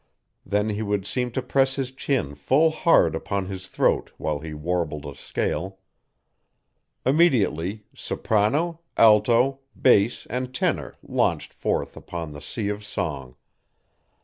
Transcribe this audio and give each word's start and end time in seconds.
Then 0.43 0.69
he 0.69 0.81
would 0.81 1.05
seem 1.05 1.29
to 1.33 1.43
press 1.43 1.75
his 1.75 1.91
chin 1.91 2.33
full 2.33 2.71
hard 2.71 3.13
upon 3.15 3.45
his 3.45 3.67
throat 3.67 4.09
while 4.17 4.39
he 4.39 4.51
warbled 4.51 5.05
a 5.05 5.13
scale. 5.13 5.77
Immediately, 7.05 7.85
soprano, 7.93 8.79
alto, 8.97 9.59
bass 9.79 10.25
and 10.27 10.55
tenor 10.55 10.95
launched 11.03 11.53
forth 11.53 11.95
upon 11.95 12.31
the 12.31 12.41
sea 12.41 12.67
of 12.69 12.83
song. 12.83 13.35